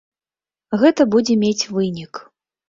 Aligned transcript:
Гэта 0.83 1.07
будзе 1.17 1.35
мець 1.43 1.67
вынік. 1.77 2.13